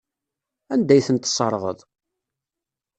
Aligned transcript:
Anda 0.73 0.93
ay 0.95 1.03
ten-tesserɣeḍ? 1.07 1.79